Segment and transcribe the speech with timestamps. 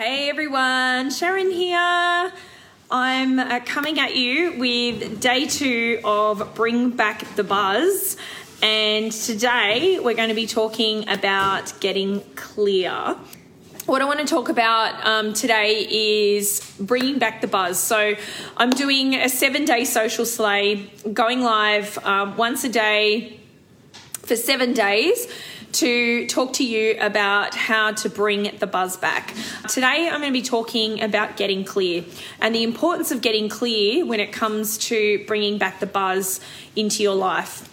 [0.00, 2.32] Hey everyone, Sharon here.
[2.90, 8.16] I'm uh, coming at you with day two of Bring Back the Buzz.
[8.62, 13.14] And today we're going to be talking about getting clear.
[13.84, 17.78] What I want to talk about um, today is bringing back the buzz.
[17.78, 18.14] So,
[18.56, 23.38] I'm doing a seven day social sleigh, going live um, once a day
[24.12, 25.26] for seven days
[25.72, 29.34] to talk to you about how to bring the buzz back.
[29.68, 32.04] Today, I'm going to be talking about getting clear
[32.40, 36.40] and the importance of getting clear when it comes to bringing back the buzz
[36.76, 37.68] into your life.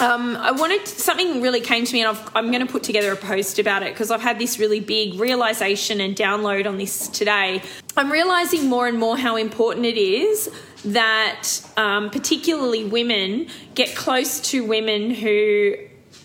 [0.00, 3.12] Um, I wanted something really came to me, and i am going to put together
[3.12, 7.08] a post about it because I've had this really big realization and download on this
[7.08, 7.62] today.
[7.96, 10.50] I'm realizing more and more how important it is
[10.86, 15.74] that, um, particularly women, get close to women who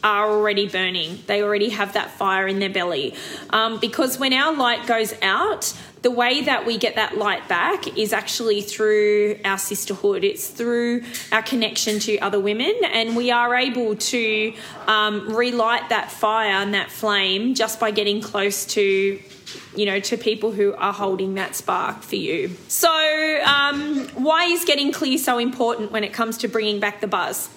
[0.03, 1.19] are already burning.
[1.27, 3.15] They already have that fire in their belly.
[3.49, 7.97] Um, because when our light goes out, the way that we get that light back
[7.97, 10.23] is actually through our sisterhood.
[10.23, 14.53] It's through our connection to other women, and we are able to
[14.87, 19.19] um, relight that fire and that flame just by getting close to
[19.75, 22.49] you know, to people who are holding that spark for you.
[22.67, 22.89] So,
[23.45, 27.49] um, why is getting clear so important when it comes to bringing back the buzz?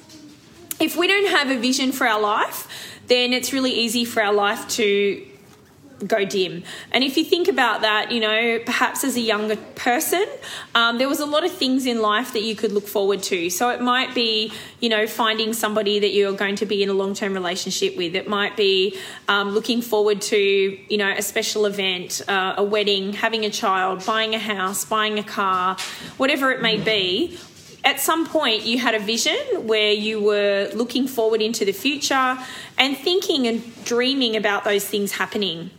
[0.80, 2.66] If we don't have a vision for our life,
[3.06, 5.26] then it's really easy for our life to
[6.06, 6.62] go dim.
[6.92, 10.24] And if you think about that, you know, perhaps as a younger person,
[10.74, 13.50] um, there was a lot of things in life that you could look forward to.
[13.50, 16.94] So it might be, you know, finding somebody that you're going to be in a
[16.94, 18.14] long term relationship with.
[18.14, 23.12] It might be um, looking forward to, you know, a special event, uh, a wedding,
[23.12, 25.76] having a child, buying a house, buying a car,
[26.16, 27.38] whatever it may be
[27.84, 32.38] at some point you had a vision where you were looking forward into the future
[32.78, 35.70] and thinking and dreaming about those things happening.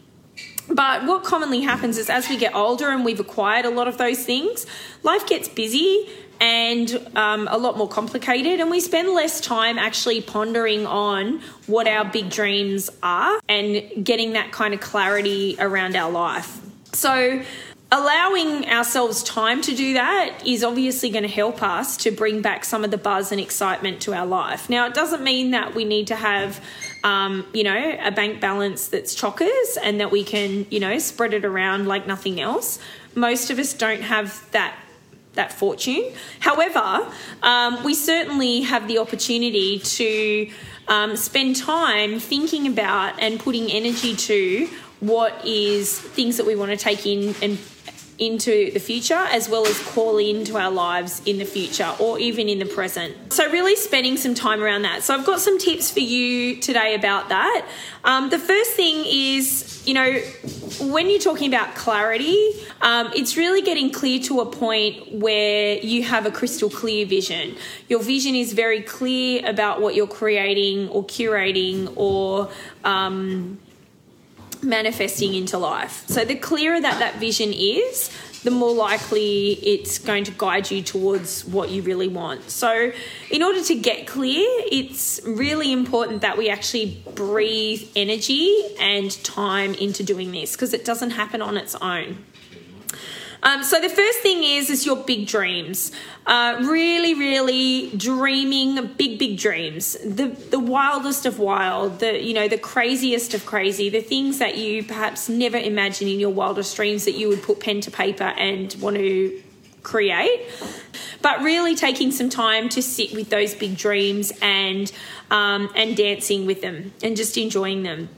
[0.68, 3.98] But what commonly happens is as we get older and we've acquired a lot of
[3.98, 4.66] those things,
[5.04, 6.08] life gets busy
[6.40, 11.88] and um, a lot more complicated, and we spend less time actually pondering on what
[11.88, 16.60] our big dreams are and getting that kind of clarity around our life.
[16.94, 17.44] So,
[17.92, 22.64] allowing ourselves time to do that is obviously going to help us to bring back
[22.64, 24.70] some of the buzz and excitement to our life.
[24.70, 26.64] Now, it doesn't mean that we need to have,
[27.04, 31.34] um, you know, a bank balance that's chockers and that we can, you know, spread
[31.34, 32.80] it around like nothing else.
[33.14, 34.76] Most of us don't have that
[35.34, 36.12] that fortune.
[36.42, 37.10] However,
[37.42, 40.52] um, we certainly have the opportunity to
[40.90, 44.70] um, spend time thinking about and putting energy to
[45.00, 47.58] what is things that we want to take in and
[48.22, 52.48] into the future as well as call into our lives in the future or even
[52.48, 53.34] in the present.
[53.34, 55.02] So, really spending some time around that.
[55.02, 57.66] So, I've got some tips for you today about that.
[58.04, 60.20] Um, the first thing is, you know,
[60.82, 66.04] when you're talking about clarity, um, it's really getting clear to a point where you
[66.04, 67.56] have a crystal clear vision.
[67.90, 72.52] Your vision is very clear about what you're creating or curating or
[72.84, 73.60] um,
[74.64, 76.08] manifesting into life.
[76.08, 78.12] So the clearer that that vision is,
[78.44, 82.50] the more likely it's going to guide you towards what you really want.
[82.50, 82.92] So,
[83.30, 89.74] in order to get clear, it's really important that we actually breathe energy and time
[89.76, 92.26] into doing this because it doesn't happen on its own.
[93.44, 95.92] Um, so the first thing is is your big dreams.
[96.28, 99.98] Uh, really, really dreaming big, big dreams.
[100.04, 102.00] The the wildest of wild.
[102.00, 103.90] The you know the craziest of crazy.
[103.90, 107.60] The things that you perhaps never imagine in your wildest dreams that you would put
[107.60, 109.42] pen to paper and want to
[109.82, 110.48] create.
[111.24, 114.92] But really taking some time to sit with those big dreams and
[115.32, 118.10] um, and dancing with them and just enjoying them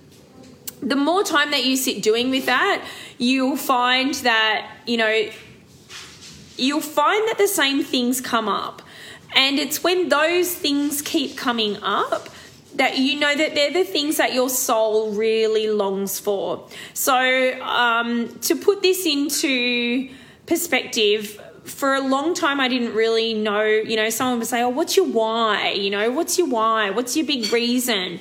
[0.83, 2.85] the more time that you sit doing with that,
[3.17, 5.29] you'll find that, you know,
[6.57, 8.81] you'll find that the same things come up.
[9.35, 12.29] And it's when those things keep coming up
[12.75, 16.67] that you know that they're the things that your soul really longs for.
[16.93, 20.09] So, um, to put this into
[20.47, 23.63] perspective, for a long time, I didn't really know.
[23.63, 25.71] You know, someone would say, Oh, what's your why?
[25.71, 26.89] You know, what's your why?
[26.89, 28.19] What's your big reason?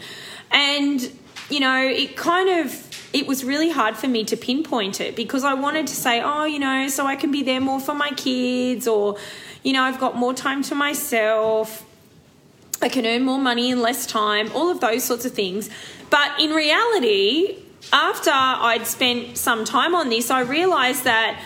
[0.51, 1.11] And
[1.53, 5.45] you know, it kind of it was really hard for me to pinpoint it because
[5.45, 8.11] I wanted to say, oh, you know, so I can be there more for my
[8.11, 9.19] kids or
[9.63, 11.85] you know, I've got more time to myself.
[12.81, 15.71] I can earn more money in less time, all of those sorts of things.
[16.11, 17.59] But in reality,
[17.93, 21.41] after I'd spent some time on this, I realized that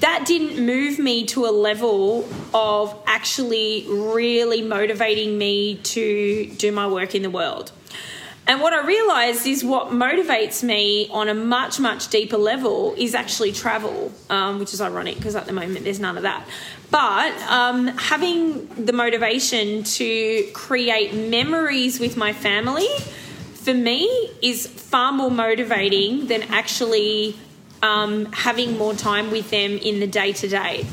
[0.00, 6.86] that didn't move me to a level of actually really motivating me to do my
[6.86, 7.72] work in the world.
[8.48, 13.12] And what I realized is what motivates me on a much, much deeper level is
[13.14, 16.46] actually travel, um, which is ironic because at the moment there's none of that.
[16.90, 22.86] But um, having the motivation to create memories with my family
[23.54, 27.34] for me is far more motivating than actually
[27.82, 30.86] um, having more time with them in the day to day.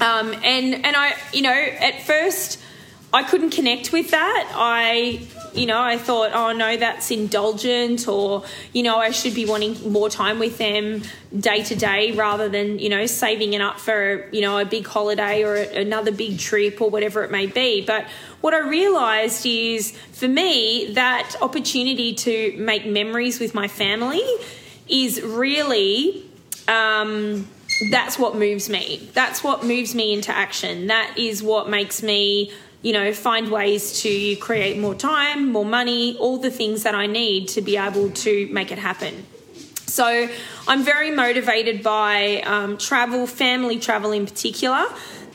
[0.00, 2.58] and and I, you know, at first
[3.12, 4.50] I couldn't connect with that.
[4.54, 5.20] I
[5.54, 9.92] you know, I thought, oh no, that's indulgent, or you know, I should be wanting
[9.92, 11.02] more time with them
[11.38, 14.86] day to day rather than you know saving it up for you know a big
[14.86, 17.84] holiday or another big trip or whatever it may be.
[17.84, 18.06] But
[18.40, 24.22] what I realised is, for me, that opportunity to make memories with my family
[24.88, 26.24] is really.
[26.68, 27.48] Um,
[27.90, 29.10] that's what moves me.
[29.14, 30.86] That's what moves me into action.
[30.86, 32.52] That is what makes me
[32.82, 37.06] you know, find ways to create more time, more money, all the things that I
[37.06, 39.24] need to be able to make it happen.
[39.86, 40.28] So
[40.66, 44.84] I'm very motivated by um, travel, family travel in particular.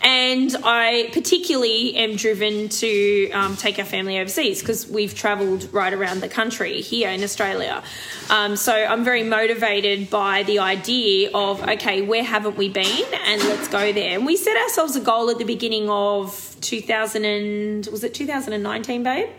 [0.01, 5.93] And I particularly am driven to um, take our family overseas because we've travelled right
[5.93, 7.83] around the country here in Australia.
[8.29, 13.05] Um, so I'm very motivated by the idea of, okay, where haven't we been?
[13.25, 14.15] And let's go there.
[14.15, 19.03] And we set ourselves a goal at the beginning of 2000 and, was it 2019,
[19.03, 19.29] babe?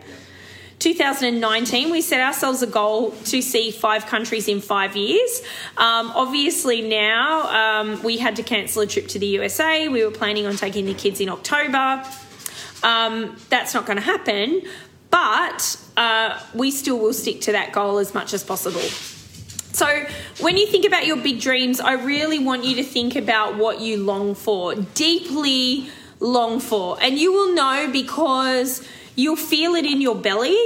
[0.79, 5.41] 2019, we set ourselves a goal to see five countries in five years.
[5.77, 9.89] Um, obviously, now um, we had to cancel a trip to the USA.
[9.89, 12.03] We were planning on taking the kids in October.
[12.81, 14.61] Um, that's not going to happen,
[15.11, 18.79] but uh, we still will stick to that goal as much as possible.
[18.79, 20.05] So,
[20.39, 23.81] when you think about your big dreams, I really want you to think about what
[23.81, 25.89] you long for, deeply
[26.19, 26.97] long for.
[27.01, 28.87] And you will know because
[29.19, 30.57] you'll feel it in your belly.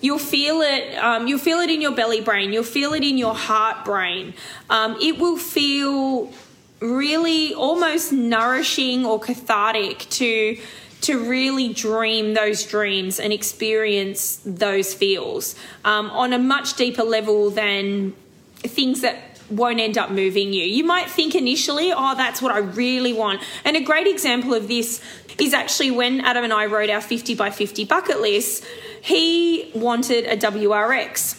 [0.00, 2.52] You'll feel it um, you'll feel it in your belly brain.
[2.52, 4.34] You'll feel it in your heart brain.
[4.68, 6.32] Um, it will feel
[6.80, 10.58] really almost nourishing or cathartic to
[11.02, 17.50] to really dream those dreams and experience those feels um, on a much deeper level
[17.50, 18.14] than
[18.58, 20.64] things that won't end up moving you.
[20.64, 23.42] You might think initially, oh, that's what I really want.
[23.64, 25.02] And a great example of this
[25.38, 28.64] is actually when Adam and I wrote our 50 by 50 bucket list,
[29.00, 31.38] he wanted a WRX.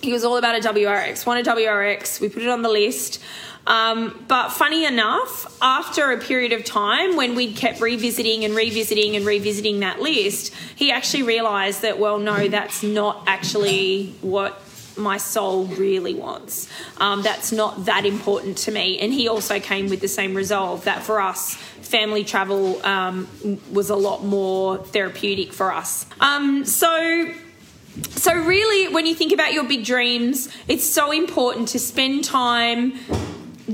[0.00, 2.20] He was all about a WRX, wanted a WRX.
[2.20, 3.20] We put it on the list.
[3.66, 9.14] Um, but funny enough, after a period of time when we'd kept revisiting and revisiting
[9.14, 14.58] and revisiting that list, he actually realised that, well, no, that's not actually what
[14.98, 16.68] my soul really wants.
[16.98, 18.98] Um, that's not that important to me.
[18.98, 23.28] And he also came with the same resolve that for us, family travel um,
[23.72, 26.06] was a lot more therapeutic for us.
[26.20, 27.32] Um, so.
[28.10, 32.92] So, really, when you think about your big dreams, it's so important to spend time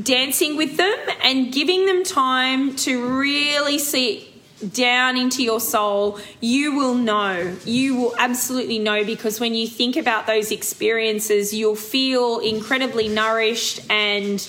[0.00, 4.33] dancing with them and giving them time to really see
[4.72, 7.56] down into your soul, you will know.
[7.64, 13.80] You will absolutely know because when you think about those experiences, you'll feel incredibly nourished
[13.90, 14.46] and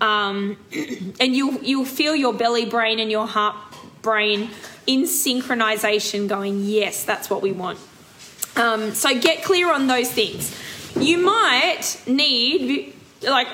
[0.00, 0.56] um,
[1.20, 3.56] and you'll you'll feel your belly brain and your heart
[4.02, 4.50] brain
[4.86, 7.78] in synchronization, going, yes, that's what we want.
[8.56, 10.56] Um, so get clear on those things.
[10.98, 13.48] You might need like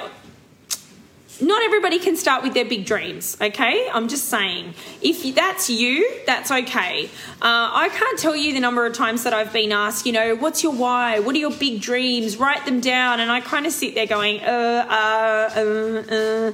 [1.41, 3.89] not everybody can start with their big dreams, okay?
[3.93, 4.75] I'm just saying.
[5.01, 7.07] If that's you, that's okay.
[7.41, 10.37] Uh, I can't tell you the number of times that I've been asked, you know,
[10.37, 11.21] what's your why?
[11.21, 12.37] What are your big dreams?
[12.37, 13.21] Write them down.
[13.21, 16.53] And I kind of sit there going, uh, uh, uh, uh.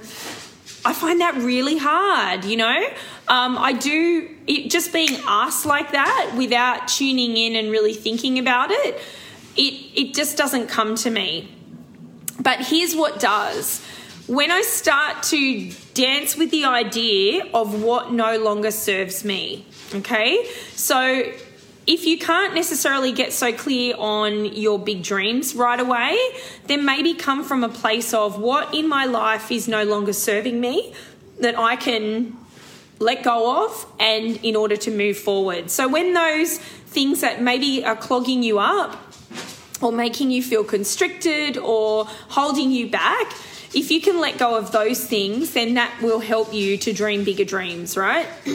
[0.85, 2.87] I find that really hard, you know?
[3.27, 8.39] Um, I do, it, just being asked like that without tuning in and really thinking
[8.39, 9.01] about it,
[9.57, 11.55] it, it just doesn't come to me.
[12.41, 13.85] But here's what does
[14.29, 20.47] when I start to dance with the idea of what no longer serves me, okay?
[20.73, 21.33] So
[21.87, 26.19] if you can't necessarily get so clear on your big dreams right away,
[26.67, 30.61] then maybe come from a place of what in my life is no longer serving
[30.61, 30.93] me
[31.41, 32.37] that I can
[32.99, 35.71] let go of and in order to move forward.
[35.71, 39.01] So when those things that maybe are clogging you up
[39.81, 43.33] or making you feel constricted or holding you back,
[43.75, 47.25] if you can let go of those things, then that will help you to dream
[47.25, 48.27] bigger dreams, right?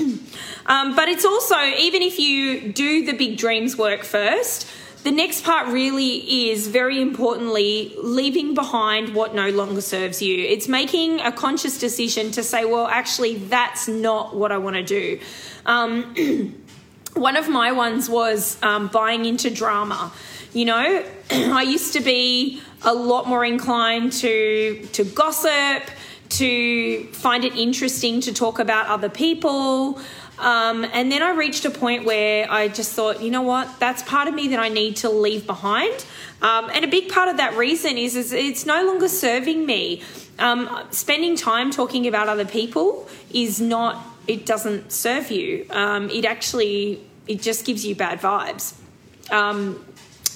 [0.66, 4.68] um, but it's also, even if you do the big dreams work first,
[5.04, 10.46] the next part really is very importantly leaving behind what no longer serves you.
[10.46, 14.84] It's making a conscious decision to say, well, actually, that's not what I want to
[14.84, 15.20] do.
[15.66, 16.16] Um,
[17.16, 20.12] one of my ones was um, buying into drama
[20.54, 25.84] You know, I used to be a lot more inclined to to gossip,
[26.30, 30.00] to find it interesting to talk about other people.
[30.40, 34.02] Um, and then I reached a point where I just thought, you know what, that's
[34.04, 36.06] part of me that I need to leave behind.
[36.42, 40.02] Um, and a big part of that reason is, is it's no longer serving me.
[40.40, 45.68] Um, spending time talking about other people is not, it doesn't serve you.
[45.70, 48.74] Um, it actually, it just gives you bad vibes.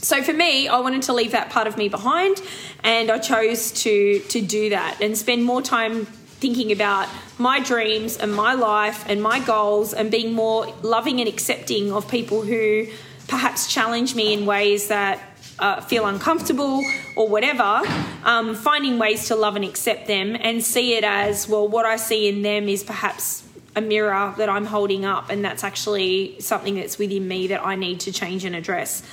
[0.02, 2.42] So for me, I wanted to leave that part of me behind,
[2.84, 6.06] and I chose to to do that and spend more time
[6.40, 11.28] thinking about my dreams and my life and my goals and being more loving and
[11.28, 12.86] accepting of people who
[13.28, 15.20] perhaps challenge me in ways that
[15.60, 16.84] uh, feel uncomfortable
[17.16, 17.82] or whatever,
[18.24, 21.96] um, finding ways to love and accept them and see it as well, what I
[21.96, 23.44] see in them is perhaps
[23.76, 27.76] a mirror that I'm holding up, and that's actually something that's within me that I
[27.76, 29.04] need to change and address.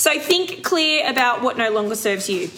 [0.00, 2.48] So think clear about what no longer serves you.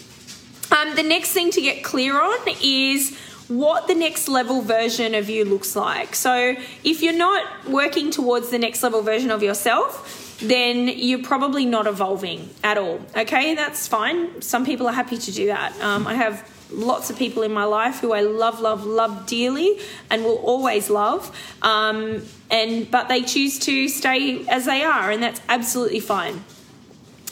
[0.70, 3.18] Um, the next thing to get clear on is
[3.48, 6.14] what the next level version of you looks like.
[6.14, 11.66] So if you're not working towards the next level version of yourself, then you're probably
[11.66, 13.00] not evolving at all.
[13.16, 14.40] Okay, that's fine.
[14.40, 15.76] Some people are happy to do that.
[15.80, 19.80] Um, I have lots of people in my life who I love, love, love dearly,
[20.10, 21.36] and will always love.
[21.60, 22.22] Um,
[22.52, 26.44] and but they choose to stay as they are, and that's absolutely fine.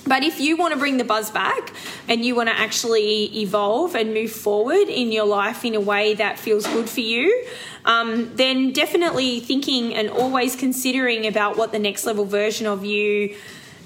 [0.07, 1.73] But if you want to bring the buzz back
[2.09, 6.15] and you want to actually evolve and move forward in your life in a way
[6.15, 7.45] that feels good for you,
[7.85, 13.37] um, then definitely thinking and always considering about what the next level version of you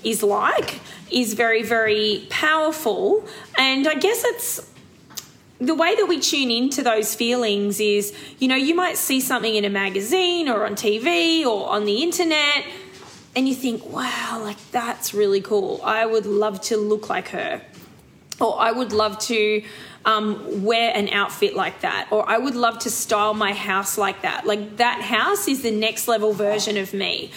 [0.03, 0.81] is like
[1.11, 3.27] is very, very powerful.
[3.59, 4.71] And I guess it's
[5.61, 9.55] the way that we tune into those feelings is, you know, you might see something
[9.55, 12.65] in a magazine or on TV or on the internet
[13.37, 15.81] and you think, wow, like that's really cool.
[15.83, 17.63] I would love to look like her.
[18.41, 19.63] Or I would love to
[20.05, 22.09] um, wear an outfit like that.
[22.11, 24.47] Or I would love to style my house like that.
[24.47, 27.31] Like that house is the next level version of me.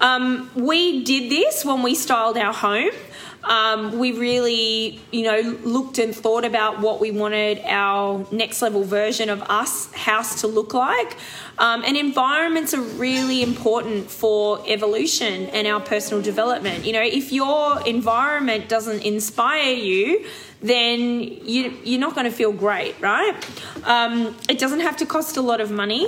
[0.00, 2.90] Um, we did this when we styled our home.
[3.44, 8.84] Um, we really, you know, looked and thought about what we wanted our next level
[8.84, 11.16] version of us house to look like.
[11.58, 16.84] Um, and environments are really important for evolution and our personal development.
[16.84, 20.24] You know, if your environment doesn't inspire you,
[20.60, 23.34] then you, you're not going to feel great, right?
[23.84, 26.06] Um, it doesn't have to cost a lot of money.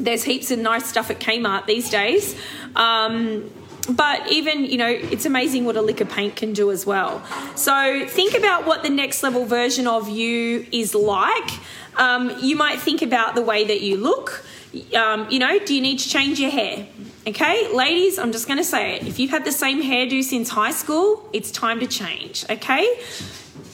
[0.00, 2.34] There's heaps of nice stuff at Kmart these days.
[2.74, 3.50] Um,
[3.88, 7.22] but even you know it's amazing what a lick of paint can do as well.
[7.56, 11.50] So think about what the next level version of you is like.
[11.96, 14.44] Um, you might think about the way that you look.
[14.96, 16.86] Um, you know do you need to change your hair?
[17.26, 19.06] Okay ladies i'm just going to say it.
[19.06, 22.86] If you've had the same hairdo since high school it's time to change okay?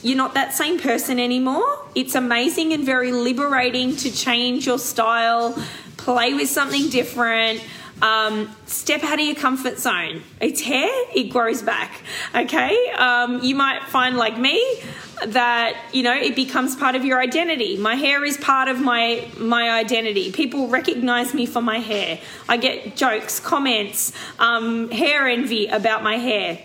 [0.03, 1.67] You're not that same person anymore.
[1.95, 5.61] It's amazing and very liberating to change your style
[5.97, 7.61] play with something different
[8.03, 10.23] um, step out of your comfort zone.
[10.41, 12.03] It's hair, it grows back.
[12.35, 14.83] Okay, um, you might find like me
[15.27, 17.77] that you know it becomes part of your identity.
[17.77, 20.33] My hair is part of my my identity.
[20.33, 22.21] People recognize me for my hair.
[22.49, 26.61] I get jokes, comments, um, hair envy about my hair.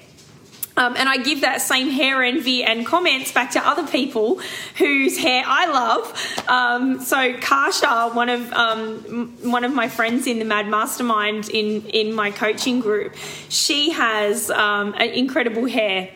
[0.75, 4.39] Um, and I give that same hair envy and comments back to other people
[4.77, 6.47] whose hair I love.
[6.49, 11.85] Um, so Karsha, one of um, one of my friends in the Mad Mastermind in
[11.87, 13.15] in my coaching group,
[13.49, 16.09] she has um, an incredible hair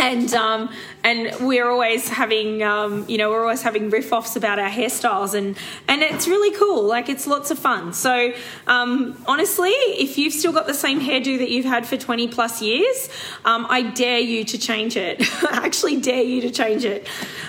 [0.00, 0.70] and um,
[1.04, 5.34] and we're always having um, you know we're always having riff offs about our hairstyles
[5.34, 6.82] and and it's really cool.
[6.82, 7.92] Like it's lots of fun.
[7.92, 8.32] So
[8.66, 12.62] um, honestly if you've still got the same hairdo that you've had for 20 plus
[12.62, 13.08] years
[13.44, 15.20] um, I dare you to change it.
[15.44, 17.06] I actually dare you to change it.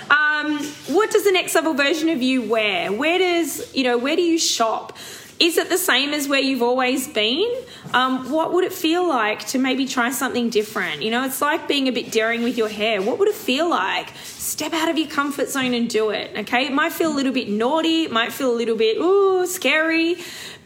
[0.10, 2.91] Um, what does the next level version of you wear?
[2.91, 4.98] Where does you know where do you shop
[5.41, 7.51] is it the same as where you've always been?
[7.95, 11.01] Um, what would it feel like to maybe try something different?
[11.01, 13.01] You know, it's like being a bit daring with your hair.
[13.01, 14.13] What would it feel like?
[14.24, 16.31] Step out of your comfort zone and do it.
[16.41, 19.48] Okay, it might feel a little bit naughty, it might feel a little bit ooh
[19.48, 20.17] scary,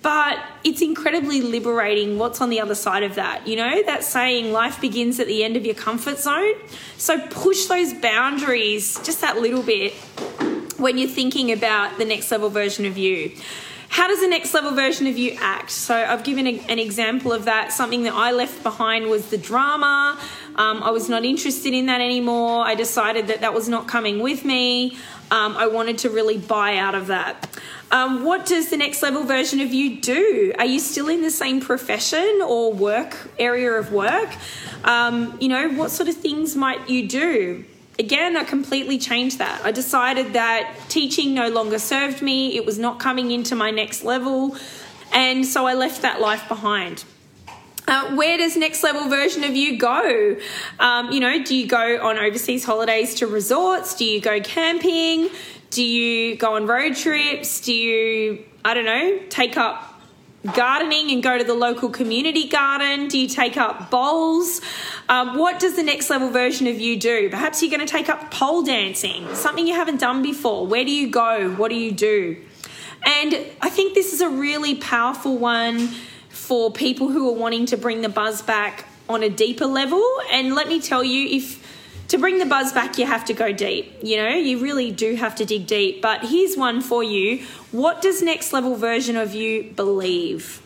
[0.02, 3.48] but it's incredibly liberating what's on the other side of that.
[3.48, 6.54] You know, that saying life begins at the end of your comfort zone.
[6.98, 9.94] So push those boundaries just that little bit
[10.78, 13.32] when you're thinking about the next level version of you.
[13.96, 15.72] How does the next level version of you act?
[15.72, 17.72] So I've given a, an example of that.
[17.72, 20.20] Something that I left behind was the drama.
[20.58, 22.66] Um, I was not interested in that anymore.
[22.66, 24.98] I decided that that was not coming with me.
[25.32, 27.48] Um, I wanted to really buy out of that.
[27.90, 30.52] Um, what does the next level version of you do?
[30.60, 34.36] Are you still in the same profession or work area of work?
[34.84, 37.64] Um, you know, what sort of things might you do?
[37.98, 39.64] Again, I completely changed that.
[39.64, 44.04] I decided that teaching no longer served me, it was not coming into my next
[44.04, 44.56] level,
[45.12, 47.04] and so I left that life behind.
[47.88, 50.38] Uh, where does next level version of you go?
[50.80, 53.96] Um, you know, do you go on overseas holidays to resorts?
[53.96, 55.30] Do you go camping?
[55.70, 57.62] Do you go on road trips?
[57.62, 59.95] Do you, I don't know, take up
[60.54, 63.08] gardening and go to the local community garden?
[63.08, 64.62] Do you take up bowls?
[65.10, 67.30] Um, what does the next level version of you do?
[67.30, 70.66] Perhaps you're going to take up pole dancing, something you haven't done before.
[70.68, 71.52] Where do you go?
[71.56, 72.38] What do you do?
[73.06, 75.90] And I think this is a really powerful one
[76.30, 80.04] for people who are wanting to bring the buzz back on a deeper level.
[80.32, 81.65] And let me tell you, if
[82.16, 83.94] to bring the buzz back, you have to go deep.
[84.02, 86.02] You know, you really do have to dig deep.
[86.02, 87.46] But here's one for you.
[87.72, 90.62] What does next level version of you believe?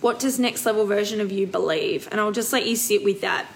[0.00, 2.08] What does next level version of you believe?
[2.10, 3.46] And I'll just let you sit with that.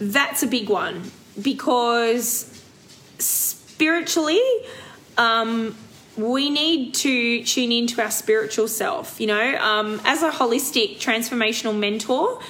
[0.00, 2.62] That's a big one because
[3.18, 4.42] spiritually,
[5.18, 5.76] um,
[6.16, 9.20] we need to tune into our spiritual self.
[9.20, 12.40] You know, um, as a holistic transformational mentor,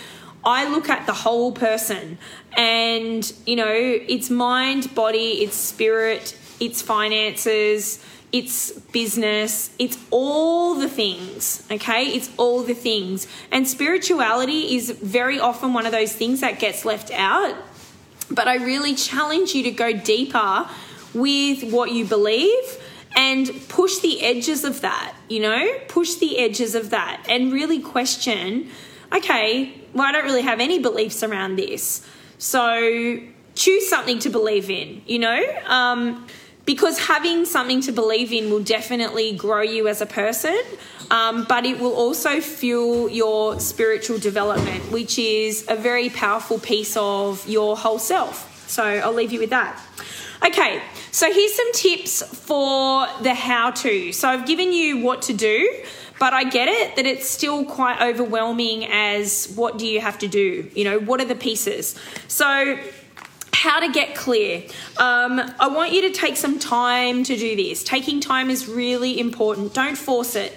[0.45, 2.19] I look at the whole person
[2.57, 10.89] and, you know, it's mind, body, it's spirit, it's finances, it's business, it's all the
[10.89, 12.07] things, okay?
[12.07, 13.27] It's all the things.
[13.53, 17.55] And spirituality is very often one of those things that gets left out.
[18.31, 20.69] But I really challenge you to go deeper
[21.15, 22.79] with what you believe
[23.15, 25.69] and push the edges of that, you know?
[25.89, 28.71] Push the edges of that and really question
[29.15, 32.07] okay, well, I don't really have any beliefs around this.
[32.39, 33.19] So
[33.55, 35.45] choose something to believe in, you know?
[35.67, 36.27] Um,
[36.65, 40.59] because having something to believe in will definitely grow you as a person,
[41.11, 46.97] um, but it will also fuel your spiritual development, which is a very powerful piece
[46.97, 48.69] of your whole self.
[48.69, 49.79] So I'll leave you with that.
[50.45, 54.13] Okay, so here's some tips for the how to.
[54.13, 55.85] So I've given you what to do.
[56.23, 60.29] But I get it that it's still quite overwhelming as what do you have to
[60.29, 60.71] do?
[60.73, 61.97] You know, what are the pieces?
[62.29, 62.79] So,
[63.53, 64.63] how to get clear.
[64.99, 67.83] Um, I want you to take some time to do this.
[67.83, 69.75] Taking time is really important.
[69.75, 70.57] Don't force it.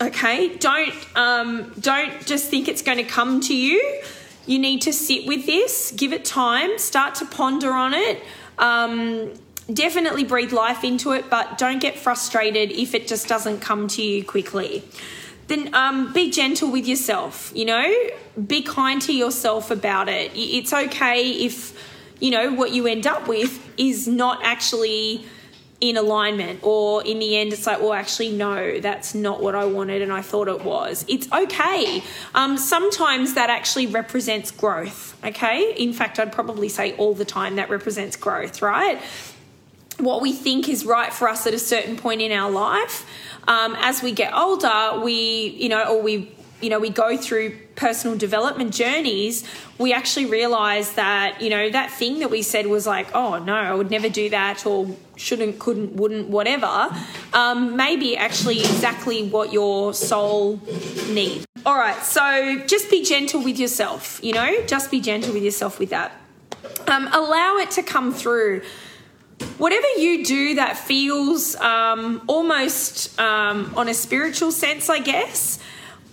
[0.00, 4.00] Okay, don't um, don't just think it's going to come to you.
[4.46, 8.22] You need to sit with this, give it time, start to ponder on it.
[8.56, 9.34] Um,
[9.72, 14.02] definitely breathe life into it, but don't get frustrated if it just doesn't come to
[14.02, 14.84] you quickly.
[15.48, 17.92] Then um, be gentle with yourself, you know,
[18.46, 20.30] be kind to yourself about it.
[20.34, 21.76] It's okay if,
[22.20, 25.24] you know, what you end up with is not actually
[25.82, 29.64] in alignment or in the end it's like well actually no that's not what i
[29.64, 31.04] wanted and i thought it was.
[31.08, 32.04] It's okay.
[32.36, 35.74] Um, sometimes that actually represents growth okay?
[35.76, 39.02] In fact i'd probably say all the time that represents growth right
[39.98, 43.06] what we think is right for us at a certain point in our life.
[43.48, 47.58] Um, as we get older, we, you know, or we, you know, we go through
[47.74, 49.44] personal development journeys,
[49.78, 53.54] we actually realize that, you know, that thing that we said was like, oh no,
[53.54, 56.88] I would never do that, or shouldn't, couldn't, wouldn't, whatever,
[57.32, 60.60] um, maybe actually exactly what your soul
[61.08, 61.44] needs.
[61.66, 65.80] All right, so just be gentle with yourself, you know, just be gentle with yourself
[65.80, 66.12] with that.
[66.86, 68.62] Um, allow it to come through
[69.58, 75.58] whatever you do that feels um, almost um, on a spiritual sense, I guess,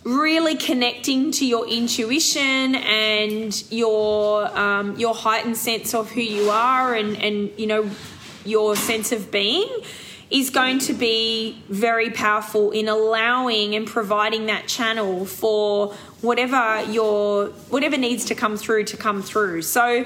[0.04, 6.94] really connecting to your intuition and your um, your heightened sense of who you are
[6.94, 7.90] and and you know
[8.46, 9.68] your sense of being
[10.30, 17.48] is going to be very powerful in allowing and providing that channel for whatever your
[17.70, 19.62] whatever needs to come through to come through.
[19.62, 20.06] So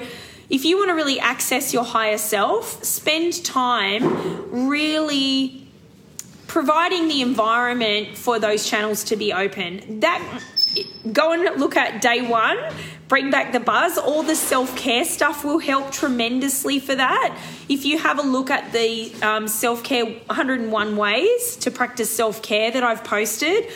[0.50, 5.66] if you want to really access your higher self, spend time really
[6.46, 10.00] providing the environment for those channels to be open.
[10.00, 10.22] That
[11.12, 12.58] go and look at day one,
[13.08, 13.96] bring back the buzz.
[13.98, 17.36] All the self care stuff will help tremendously for that.
[17.68, 22.42] If you have a look at the um, self care 101 ways to practice self
[22.42, 23.66] care that I've posted,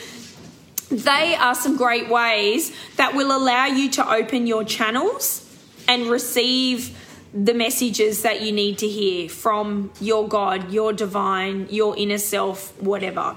[0.89, 5.48] they are some great ways that will allow you to open your channels
[5.89, 6.95] and receive
[7.33, 12.79] the messages that you need to hear from your God, your divine, your inner self,
[12.81, 13.35] whatever.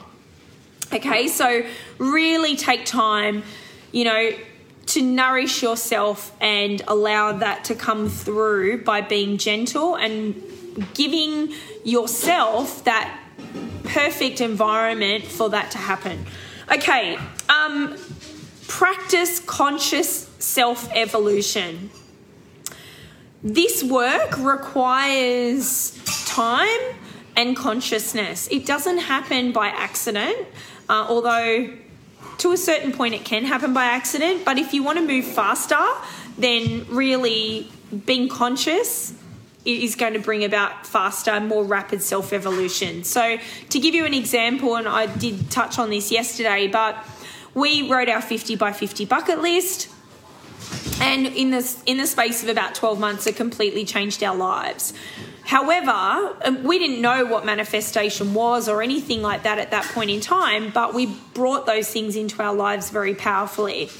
[0.92, 1.64] Okay, so
[1.98, 3.42] really take time,
[3.90, 4.30] you know,
[4.84, 10.42] to nourish yourself and allow that to come through by being gentle and
[10.92, 13.18] giving yourself that
[13.84, 16.26] perfect environment for that to happen.
[16.70, 17.96] Okay, um,
[18.68, 21.90] practice conscious self evolution.
[23.42, 26.80] This work requires time
[27.36, 28.48] and consciousness.
[28.50, 30.36] It doesn't happen by accident,
[30.88, 31.74] uh, although
[32.38, 34.44] to a certain point it can happen by accident.
[34.44, 35.82] But if you want to move faster,
[36.38, 37.70] then really
[38.06, 39.14] being conscious
[39.64, 43.04] is going to bring about faster, more rapid self evolution.
[43.04, 43.38] So,
[43.70, 46.96] to give you an example, and I did touch on this yesterday, but
[47.54, 49.88] we wrote our 50 by 50 bucket list.
[51.00, 54.92] And in the, in the space of about 12 months, it completely changed our lives.
[55.44, 60.10] However, um, we didn't know what manifestation was or anything like that at that point
[60.10, 63.90] in time, but we brought those things into our lives very powerfully.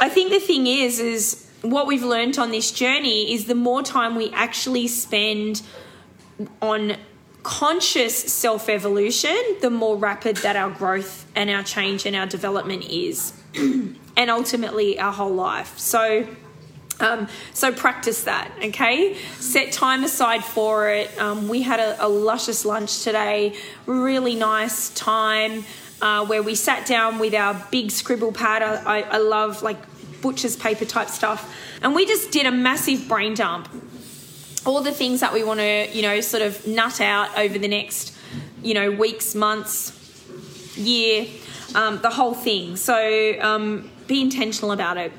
[0.00, 3.82] I think the thing is, is what we've learned on this journey is the more
[3.82, 5.62] time we actually spend
[6.60, 6.96] on
[7.42, 12.84] conscious self evolution, the more rapid that our growth and our change and our development
[12.84, 13.32] is,
[14.18, 15.78] and ultimately our whole life.
[15.78, 16.26] So,
[16.98, 19.14] um, so practice that, okay?
[19.38, 21.16] Set time aside for it.
[21.20, 23.54] Um, we had a, a, luscious lunch today,
[23.86, 25.64] really nice time
[26.02, 28.62] uh, where we sat down with our big scribble pad.
[28.62, 29.78] I, I love like
[30.20, 31.54] butcher's paper type stuff.
[31.80, 33.68] And we just did a massive brain dump.
[34.66, 37.68] All the things that we want to, you know, sort of nut out over the
[37.68, 38.12] next,
[38.64, 39.94] you know, weeks, months,
[40.76, 41.28] year,
[41.76, 42.74] um, the whole thing.
[42.74, 45.12] So um, be intentional about it.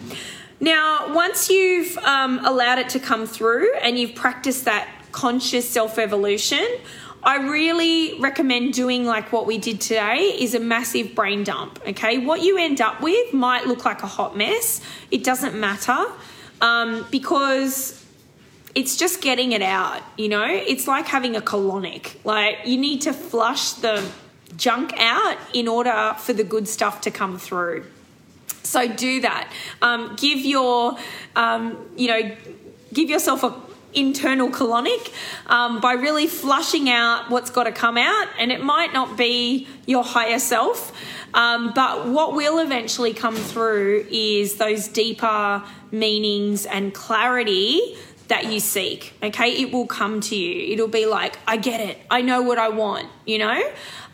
[0.60, 5.98] Now, once you've um, allowed it to come through and you've practiced that conscious self
[5.98, 6.66] evolution,
[7.24, 11.82] I really recommend doing like what we did today is a massive brain dump.
[11.88, 14.82] Okay, what you end up with might look like a hot mess.
[15.12, 16.06] It doesn't matter
[16.62, 18.06] um, because
[18.76, 20.02] it's just getting it out.
[20.18, 22.16] You know, it's like having a colonic.
[22.24, 24.06] Like you need to flush the
[24.56, 27.86] junk out in order for the good stuff to come through.
[28.64, 29.52] So do that.
[29.82, 30.98] Um, give your,
[31.36, 32.36] um, you know,
[32.94, 33.54] give yourself a
[33.94, 35.12] internal colonic
[35.48, 38.28] um, by really flushing out what's got to come out.
[38.38, 40.92] And it might not be your higher self,
[41.34, 48.60] um, but what will eventually come through is those deeper meanings and clarity that you
[48.60, 49.14] seek.
[49.24, 50.74] Okay, it will come to you.
[50.74, 51.98] It'll be like, I get it.
[52.12, 53.62] I know what I want, you know?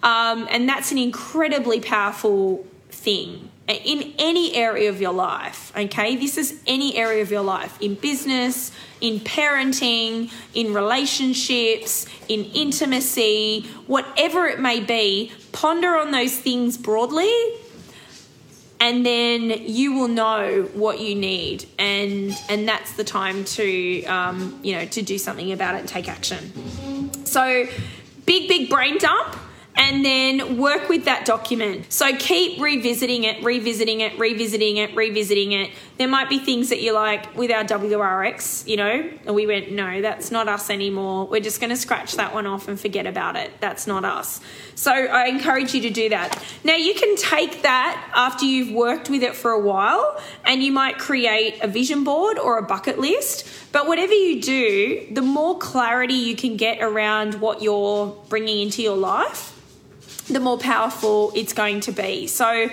[0.04, 6.16] Um, and that's an incredibly powerful thing in any area of your life, okay?
[6.16, 13.66] This is any area of your life in business, in parenting, in relationships, in intimacy,
[13.88, 15.32] whatever it may be.
[15.52, 17.32] Ponder on those things broadly,
[18.80, 24.60] and then you will know what you need, and and that's the time to um,
[24.62, 26.52] you know to do something about it and take action.
[27.26, 27.66] So,
[28.28, 29.38] big big brain dump
[29.78, 31.92] and then work with that document.
[31.92, 35.72] So keep revisiting it, revisiting it, revisiting it, revisiting it.
[35.98, 39.72] There might be things that you like with our WRX, you know, and we went,
[39.72, 41.28] no, that's not us anymore.
[41.28, 43.52] We're just going to scratch that one off and forget about it.
[43.60, 44.40] That's not us.
[44.76, 46.42] So I encourage you to do that.
[46.64, 50.72] Now you can take that after you've worked with it for a while and you
[50.72, 53.48] might create a vision board or a bucket list.
[53.72, 58.82] But whatever you do, the more clarity you can get around what you're bringing into
[58.82, 59.52] your life,
[60.30, 62.28] the more powerful it's going to be.
[62.28, 62.70] So,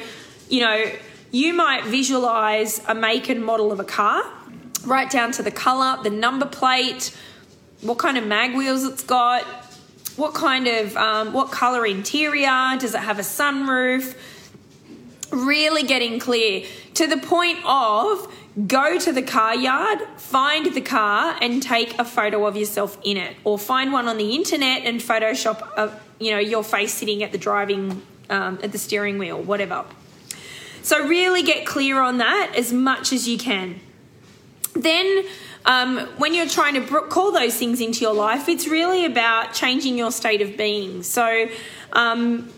[0.49, 0.91] you know,
[1.31, 4.23] you might visualize a make and model of a car,
[4.85, 7.17] right down to the color, the number plate,
[7.81, 9.45] what kind of mag wheels it's got,
[10.17, 14.15] what kind of, um, what color interior, does it have a sunroof?
[15.31, 18.31] Really getting clear to the point of
[18.67, 23.17] go to the car yard, find the car, and take a photo of yourself in
[23.17, 27.23] it, or find one on the internet and Photoshop a, you know your face sitting
[27.23, 29.85] at the driving um, at the steering wheel whatever.
[30.83, 33.81] So really get clear on that as much as you can.
[34.75, 35.25] Then
[35.65, 39.97] um, when you're trying to call those things into your life it's really about changing
[39.97, 41.03] your state of being.
[41.03, 41.49] So
[41.93, 42.51] um,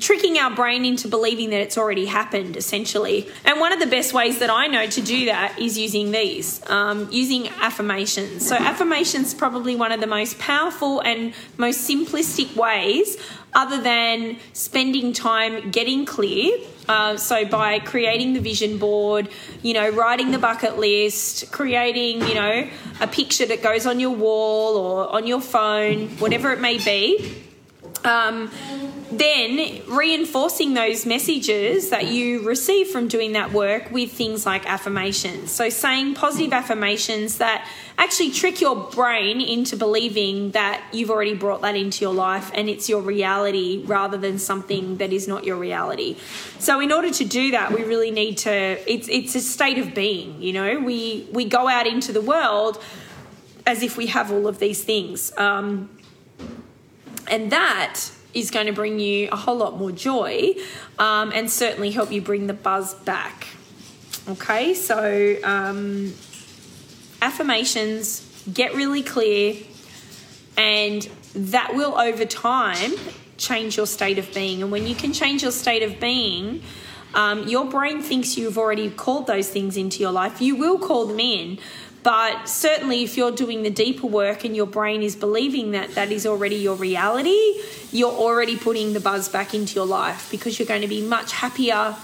[0.00, 3.28] tricking our brain into believing that it's already happened essentially.
[3.44, 6.68] And one of the best ways that i know to do that is using these
[6.68, 8.46] um, using affirmations.
[8.46, 13.16] So affirmations probably one of the most powerful and most simplistic ways
[13.52, 16.58] other than spending time getting clear.
[16.88, 19.26] Uh, so by creating the vision board
[19.62, 22.68] you know writing the bucket list creating you know
[23.00, 27.43] a picture that goes on your wall or on your phone whatever it may be
[28.04, 28.50] um,
[29.10, 35.50] then reinforcing those messages that you receive from doing that work with things like affirmations.
[35.50, 41.62] So, saying positive affirmations that actually trick your brain into believing that you've already brought
[41.62, 45.56] that into your life and it's your reality rather than something that is not your
[45.56, 46.16] reality.
[46.58, 49.94] So, in order to do that, we really need to, it's, it's a state of
[49.94, 52.82] being, you know, we, we go out into the world
[53.66, 55.32] as if we have all of these things.
[55.38, 55.88] Um,
[57.28, 60.54] and that is going to bring you a whole lot more joy
[60.98, 63.46] um, and certainly help you bring the buzz back.
[64.28, 66.12] Okay, so um,
[67.22, 69.56] affirmations, get really clear,
[70.56, 71.02] and
[71.34, 72.92] that will over time
[73.36, 74.62] change your state of being.
[74.62, 76.62] And when you can change your state of being,
[77.14, 80.40] um, your brain thinks you've already called those things into your life.
[80.40, 81.58] You will call them in,
[82.04, 86.12] but certainly, if you're doing the deeper work and your brain is believing that that
[86.12, 87.62] is already your reality,
[87.92, 91.32] you're already putting the buzz back into your life because you're going to be much
[91.32, 91.96] happier.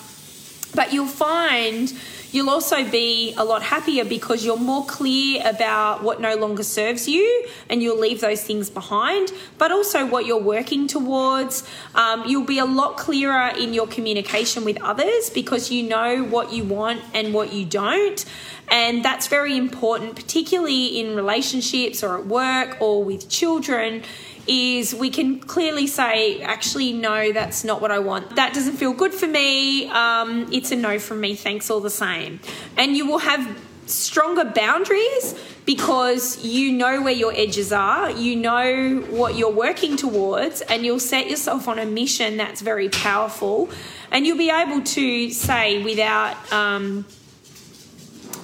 [0.75, 1.93] But you'll find
[2.33, 7.09] you'll also be a lot happier because you're more clear about what no longer serves
[7.09, 11.67] you and you'll leave those things behind, but also what you're working towards.
[11.95, 16.53] Um, you'll be a lot clearer in your communication with others because you know what
[16.53, 18.25] you want and what you don't.
[18.71, 24.03] And that's very important, particularly in relationships or at work or with children
[24.51, 28.35] is we can clearly say, actually, no, that's not what I want.
[28.35, 29.89] That doesn't feel good for me.
[29.89, 31.37] Um, it's a no from me.
[31.37, 32.41] Thanks all the same.
[32.77, 35.37] And you will have stronger boundaries
[35.67, 40.99] because you know where your edges are, you know what you're working towards, and you'll
[40.99, 43.71] set yourself on a mission that's very powerful.
[44.11, 46.53] And you'll be able to say without.
[46.53, 47.05] Um,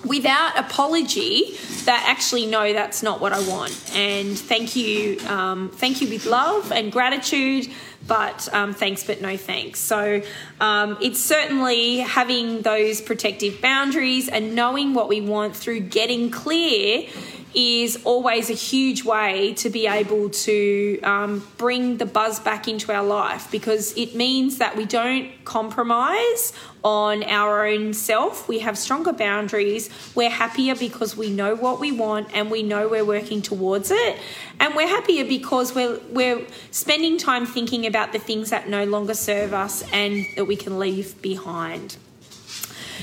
[0.06, 3.72] without apology that actually no that's not what i want.
[3.94, 7.68] And thank you um, thank you with love and gratitude
[8.06, 9.80] but um, thanks but no thanks.
[9.80, 10.22] So
[10.60, 17.08] um, it's certainly having those protective boundaries and knowing what we want through getting clear
[17.56, 22.92] is always a huge way to be able to um, bring the buzz back into
[22.92, 26.52] our life because it means that we don't compromise
[26.84, 28.46] on our own self.
[28.46, 29.88] We have stronger boundaries.
[30.14, 34.18] We're happier because we know what we want and we know we're working towards it.
[34.60, 39.14] And we're happier because we're, we're spending time thinking about the things that no longer
[39.14, 41.96] serve us and that we can leave behind.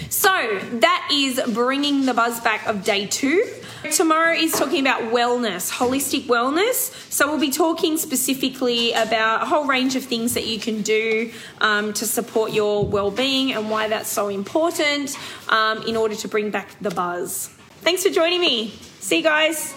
[0.09, 3.47] So that is bringing the buzz back of day two.
[3.91, 6.91] Tomorrow is talking about wellness, holistic wellness.
[7.11, 11.31] So we'll be talking specifically about a whole range of things that you can do
[11.59, 15.17] um, to support your well-being and why that's so important
[15.49, 17.49] um, in order to bring back the buzz.
[17.81, 18.69] Thanks for joining me.
[18.99, 19.75] See you guys.